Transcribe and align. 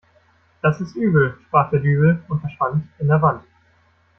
Das 0.63 0.81
ist 0.81 0.95
übel 0.95 1.37
sprach 1.45 1.69
der 1.69 1.79
Dübel 1.81 2.23
und 2.27 2.39
verschwand 2.39 2.87
in 2.97 3.07
der 3.07 3.21
Wand. 3.21 3.43